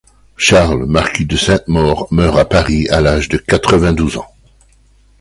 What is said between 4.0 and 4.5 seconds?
ans.